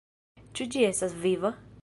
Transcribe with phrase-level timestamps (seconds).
[0.59, 1.55] Ĉu ĝi estas viva?